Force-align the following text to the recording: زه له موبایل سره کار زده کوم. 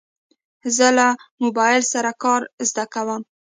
زه 0.75 0.87
له 0.97 1.07
موبایل 1.43 1.81
سره 1.93 2.11
کار 2.23 2.41
زده 2.69 2.85
کوم. 2.93 3.21